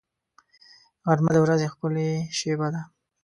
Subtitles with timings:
[1.05, 2.81] غرمه د ورځې ښکلې شېبه ده